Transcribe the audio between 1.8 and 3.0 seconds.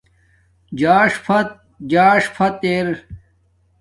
زاݽ فت ار